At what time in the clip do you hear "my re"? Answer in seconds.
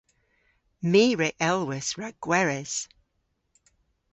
0.91-1.29